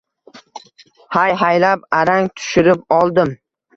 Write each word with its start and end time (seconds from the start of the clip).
Hay-haylab 1.17 1.85
arang 1.99 2.33
tushirib 2.41 2.87
oldim 3.01 3.37